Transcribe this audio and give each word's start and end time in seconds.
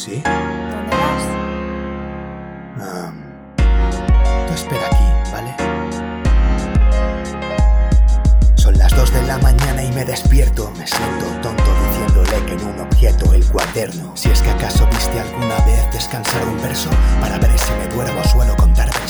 ¿Sí? 0.00 0.22
¿Dónde 0.24 0.96
vas? 0.96 1.24
Ah, 2.80 3.12
tú 4.46 4.54
espera 4.54 4.86
aquí, 4.86 5.04
¿vale? 5.30 5.54
Son 8.54 8.78
las 8.78 8.96
2 8.96 9.12
de 9.12 9.22
la 9.24 9.36
mañana 9.36 9.82
y 9.82 9.92
me 9.92 10.06
despierto. 10.06 10.72
Me 10.78 10.86
siento 10.86 11.26
tonto 11.42 11.70
diciéndole 11.84 12.46
que 12.46 12.52
en 12.54 12.64
un 12.66 12.80
objeto 12.80 13.34
el 13.34 13.44
cuaderno. 13.44 14.16
Si 14.16 14.30
es 14.30 14.40
que 14.40 14.48
acaso 14.48 14.86
viste 14.86 15.20
alguna 15.20 15.56
vez 15.66 15.92
descansar 15.92 16.48
un 16.48 16.58
verso 16.62 16.88
para 17.20 17.36
ver 17.36 17.58
si 17.58 17.70
me 17.74 17.86
duermo 17.94 18.24
suelo 18.24 18.49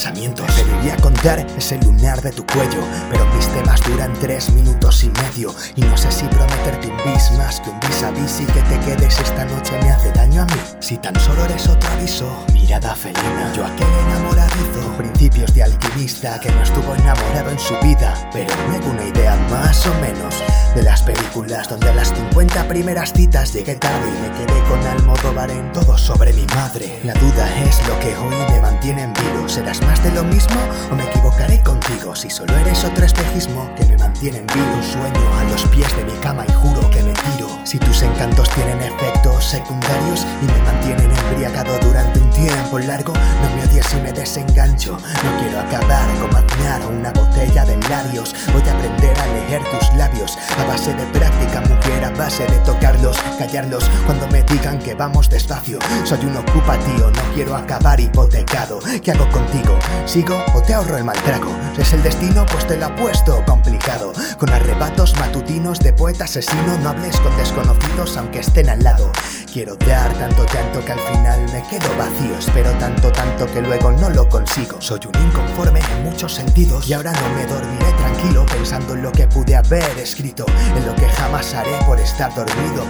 pensamientos. 0.00 0.46
Preferiría 0.46 0.96
contar 0.96 1.46
ese 1.58 1.76
lunar 1.82 2.22
de 2.22 2.32
tu 2.32 2.46
cuello, 2.46 2.82
pero 3.10 3.26
mis 3.34 3.46
temas 3.48 3.82
duran 3.82 4.12
tres 4.18 4.50
minutos 4.50 5.04
y 5.04 5.10
medio. 5.10 5.54
Y 5.76 5.82
no 5.82 5.94
sé 5.94 6.10
si 6.10 6.24
prometerte 6.26 6.88
un 6.88 6.96
bis 6.96 7.30
más 7.32 7.60
que 7.60 7.68
un 7.68 7.78
vis 7.80 8.02
a 8.02 8.10
vis 8.10 8.40
y 8.40 8.46
que 8.46 8.62
te 8.62 8.80
quedes 8.80 9.20
esta 9.20 9.44
noche 9.44 9.78
me 9.82 9.90
hace 9.90 10.10
daño 10.12 10.42
a 10.42 10.46
mí. 10.46 10.60
Si 10.80 10.96
tan 10.96 11.14
solo 11.20 11.44
eres 11.44 11.68
otro 11.68 11.90
aviso, 11.90 12.46
mirada 12.54 12.96
felina. 12.96 13.52
Yo 13.54 13.66
aquel 13.66 13.88
enamoradizo, 14.06 14.96
principios 14.96 15.52
de 15.52 15.64
alquimista 15.64 16.40
que 16.40 16.50
no 16.50 16.62
estuvo 16.62 16.94
enamorado 16.94 17.50
en 17.50 17.58
su 17.58 17.74
vida, 17.80 18.14
pero 18.32 18.54
luego 18.68 18.90
una 18.90 19.04
idea 19.04 19.36
más 19.50 19.86
o 19.86 19.94
menos 20.00 20.34
de 20.74 20.82
las 20.82 21.02
películas 21.02 21.68
donde 21.68 21.90
a 21.90 21.94
las 21.94 22.08
50 22.08 22.68
primeras 22.68 23.12
citas 23.12 23.52
llegué 23.52 23.74
tarde 23.74 24.08
y 24.08 24.22
me 24.22 24.46
quedé 24.46 24.62
con 24.68 24.80
Almodóvar 24.86 25.50
en 25.50 25.70
todo 25.72 25.98
sobre 25.98 26.32
mi 26.32 26.46
madre. 26.54 27.00
La 27.04 27.14
duda 27.14 27.48
es 27.64 27.86
lo 27.88 27.98
que 27.98 28.16
hoy 28.16 28.34
me 28.50 28.60
mantiene 28.60 29.02
en 29.02 29.12
vivo. 29.12 29.48
¿Serás 29.48 29.80
más 29.82 29.89
de 29.98 30.12
lo 30.12 30.22
mismo 30.24 30.60
o 30.90 30.94
me 30.94 31.04
equivocaré 31.04 31.60
contigo? 31.60 32.14
Si 32.14 32.30
solo 32.30 32.56
eres 32.58 32.84
otro 32.84 33.04
espejismo 33.04 33.68
que 33.74 33.84
me 33.86 33.98
mantiene 33.98 34.38
en 34.38 34.46
vivo, 34.46 34.82
sueño 34.82 35.38
a 35.38 35.44
los 35.50 35.64
pies 35.66 35.94
de 35.96 36.04
mi 36.04 36.16
cama 36.20 36.44
y 36.48 36.52
juro 36.52 36.88
que 36.90 37.02
me 37.02 37.12
tiro. 37.12 37.48
Si 37.64 37.78
tus 37.78 38.02
encantos 38.02 38.48
tienen 38.50 38.80
efectos 38.80 39.44
secundarios 39.44 40.26
y 40.42 40.46
me 40.46 40.62
mantienen 40.62 41.10
embriagado 41.10 41.78
durante 41.80 42.20
un 42.20 42.30
tiempo 42.30 42.78
largo, 42.78 43.12
no 43.12 43.56
me 43.56 43.64
odies 43.64 43.86
si 43.86 43.96
me 43.96 44.12
desengancho. 44.12 44.92
No 44.92 45.38
quiero 45.40 45.60
acabar 45.60 46.08
como 46.20 46.36
aznar 46.38 46.80
una 46.86 47.12
botella 47.12 47.64
de 47.64 47.76
labios. 47.88 48.34
Voy 48.52 48.62
a 48.68 48.72
aprender 48.72 49.18
a 49.18 49.26
leer 49.26 49.62
tus 49.70 49.94
labios 49.96 50.38
a 50.58 50.64
base 50.64 50.94
de 50.94 51.04
práctica, 51.06 51.60
mujer, 52.00 52.04
a 52.04 52.10
base 52.10 52.46
de 52.46 52.58
tocarlos, 52.60 53.16
callarlos 53.38 53.84
cuando 54.06 54.26
me 54.28 54.42
digan 54.42 54.78
que 54.78 54.94
vamos 54.94 55.28
despacio. 55.28 55.78
Soy 56.04 56.18
un 56.24 56.36
ocupa 56.36 56.78
tío, 56.78 57.10
no 57.10 57.34
quiero 57.34 57.56
acabar 57.56 58.00
hipotecado. 58.00 58.80
¿Qué 59.02 59.12
hago 59.12 59.28
contigo? 59.30 59.78
¿Sigo 60.06 60.42
o 60.54 60.62
te 60.62 60.74
ahorro 60.74 60.96
el 60.96 61.04
mal 61.04 61.16
trago? 61.22 61.50
¿Es 61.78 61.92
el 61.92 62.02
destino? 62.02 62.44
Pues 62.46 62.66
te 62.66 62.76
lo 62.76 62.86
apuesto 62.86 63.42
complicado. 63.46 64.12
Con 64.38 64.50
arrebatos 64.50 65.14
matutinos 65.18 65.78
de 65.80 65.92
poeta 65.92 66.24
asesino, 66.24 66.78
no 66.82 66.90
hables 66.90 67.16
con 67.20 67.36
desconocidos 67.36 68.16
aunque 68.16 68.40
estén 68.40 68.68
al 68.68 68.82
lado. 68.82 69.10
Quiero 69.52 69.76
dar 69.76 70.12
tanto, 70.14 70.44
tanto 70.46 70.84
que 70.84 70.92
al 70.92 71.00
final 71.00 71.40
me 71.52 71.62
quedo 71.68 71.88
vacío. 71.98 72.38
Espero 72.38 72.70
tanto, 72.78 73.10
tanto 73.12 73.46
que 73.46 73.60
luego 73.60 73.90
no 73.92 74.10
lo 74.10 74.28
consigo. 74.28 74.80
Soy 74.80 75.00
un 75.06 75.22
inconforme 75.22 75.80
sentidos 76.28 76.86
y 76.88 76.92
ahora 76.92 77.12
no 77.12 77.34
me 77.34 77.46
dormiré 77.46 77.92
tranquilo 77.92 78.44
pensando 78.44 78.92
en 78.94 79.02
lo 79.02 79.10
que 79.10 79.26
pude 79.26 79.56
haber 79.56 79.98
escrito, 79.98 80.44
en 80.76 80.86
lo 80.86 80.94
que 80.94 81.08
jamás 81.08 81.54
haré 81.54 81.72
por 81.86 81.98
estar 81.98 82.34
dormido. 82.34 82.84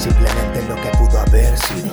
simplemente 0.00 0.58
en 0.58 0.68
lo 0.68 0.74
que 0.74 0.88
pudo 0.98 1.20
haber 1.20 1.56
sido. 1.58 1.92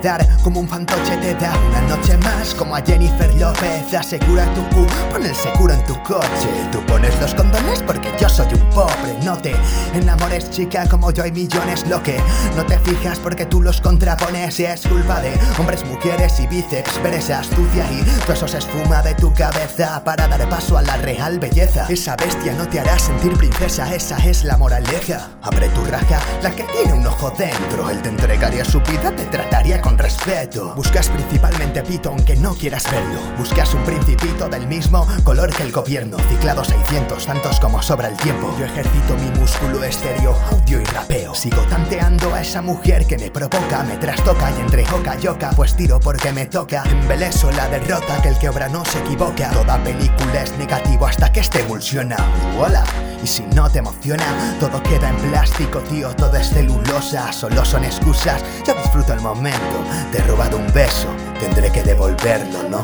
Quedar 0.00 0.26
como 0.42 0.60
un 0.60 0.68
fantoche 0.68 1.16
te 1.18 1.34
da 1.34 1.52
una 1.68 1.80
noche 1.82 2.16
más 2.18 2.54
como 2.54 2.76
a 2.76 2.82
Jennifer 2.82 3.32
López 3.34 3.94
asegura 3.94 4.44
tu 4.54 4.62
cu, 4.70 4.86
pon 5.10 5.24
el 5.24 5.34
seguro 5.34 5.72
en 5.72 5.84
tu 5.84 5.94
coche. 6.02 6.48
Tú 6.72 6.84
pones 6.86 7.18
los 7.20 7.34
condones 7.34 7.82
porque 7.82 8.12
yo 8.20 8.28
soy 8.28 8.46
un 8.54 8.70
pobre 8.70 9.14
no 9.24 9.38
te 9.38 9.54
enamores 9.94 10.50
chica 10.50 10.86
como 10.86 11.10
yo 11.10 11.22
hay 11.22 11.32
millones. 11.32 11.86
Lo 11.88 12.02
que 12.02 12.20
no 12.56 12.64
te 12.66 12.78
fijas 12.80 13.18
porque 13.18 13.46
tú 13.46 13.62
los 13.62 13.80
contrapones. 13.80 14.60
Y 14.60 14.66
es 14.66 14.86
culpa 14.86 15.20
de 15.20 15.32
hombres 15.58 15.84
mujeres 15.86 16.38
y 16.40 16.46
bíceps. 16.46 17.02
Ver 17.02 17.14
esa 17.14 17.40
astucia 17.40 17.84
y 17.90 18.02
todo 18.22 18.34
eso 18.34 18.46
se 18.46 18.58
esfuma 18.58 19.00
de 19.02 19.14
tu 19.14 19.32
cabeza 19.32 20.02
para 20.04 20.28
dar 20.28 20.46
paso 20.50 20.76
a 20.76 20.82
la 20.82 20.96
real 20.98 21.38
belleza. 21.38 21.86
Esa 21.88 22.16
bestia 22.16 22.52
no 22.52 22.68
te 22.68 22.80
hará 22.80 22.98
sentir 22.98 23.32
princesa. 23.36 23.92
Esa 23.94 24.18
es 24.18 24.44
la 24.44 24.58
moraleja. 24.58 25.30
Abre 25.42 25.68
tu 25.70 25.84
raja 25.86 26.20
la 26.42 26.50
que 26.50 26.64
tiene 26.64 26.92
un 26.92 27.06
ojo 27.06 27.30
dentro. 27.30 27.88
Él 27.88 28.02
te 28.02 28.10
entregaría 28.10 28.64
su 28.64 28.80
vida 28.80 29.10
te 29.16 29.24
trataría 29.26 29.80
con 29.84 29.98
respeto. 29.98 30.72
Buscas 30.74 31.10
principalmente 31.10 31.82
pito 31.82 32.08
aunque 32.08 32.34
no 32.36 32.54
quieras 32.54 32.90
verlo. 32.90 33.20
Buscas 33.36 33.74
un 33.74 33.84
principito 33.84 34.48
del 34.48 34.66
mismo 34.66 35.06
color 35.22 35.54
que 35.54 35.62
el 35.62 35.72
gobierno. 35.72 36.16
Ciclado 36.30 36.64
600 36.64 37.26
tantos 37.26 37.60
como 37.60 37.82
sobra 37.82 38.08
el 38.08 38.16
tiempo. 38.16 38.52
Yo 38.58 38.64
ejercito 38.64 39.14
mi 39.16 39.38
músculo 39.38 39.84
estéreo 39.84 40.34
audio 40.50 40.80
y 40.80 40.84
rapeo. 40.84 41.34
Sigo 41.34 41.60
tanteando 41.68 42.32
a 42.34 42.40
esa 42.40 42.62
mujer 42.62 43.06
que 43.06 43.18
me 43.18 43.30
provoca 43.30 43.84
me 43.84 43.98
trastoca 43.98 44.50
y 44.56 44.60
entre 44.62 44.86
joca 44.86 45.18
y 45.22 45.26
oca 45.26 45.50
pues 45.54 45.76
tiro 45.76 46.00
porque 46.00 46.32
me 46.32 46.46
toca. 46.46 46.82
Embeleso 46.84 47.50
la 47.52 47.68
derrota 47.68 48.22
que 48.22 48.28
el 48.28 48.38
que 48.38 48.48
obra 48.48 48.68
no 48.68 48.84
se 48.86 48.98
equivoca. 49.00 49.50
Toda 49.50 49.82
película 49.84 50.42
es 50.42 50.56
negativo 50.56 51.06
hasta 51.06 51.30
que 51.30 51.40
este 51.40 51.60
emulsiona 51.60 52.16
hola 52.58 52.84
y 53.24 53.26
si 53.26 53.42
no 53.54 53.70
te 53.70 53.78
emociona, 53.78 54.22
todo 54.60 54.82
queda 54.82 55.08
en 55.08 55.16
plástico, 55.16 55.78
tío, 55.80 56.14
todo 56.14 56.36
es 56.36 56.50
celulosa, 56.50 57.32
solo 57.32 57.64
son 57.64 57.82
excusas, 57.84 58.44
yo 58.66 58.74
disfruto 58.74 59.14
el 59.14 59.20
momento, 59.20 59.82
te 60.12 60.18
he 60.18 60.22
robado 60.24 60.58
un 60.58 60.70
beso, 60.74 61.08
tendré 61.40 61.72
que 61.72 61.82
devolverlo, 61.82 62.68
¿no? 62.68 62.82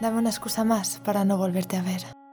Dame 0.00 0.18
una 0.18 0.30
excusa 0.30 0.64
más 0.64 0.98
para 1.04 1.26
no 1.26 1.36
volverte 1.36 1.76
a 1.76 1.82
ver 1.82 2.25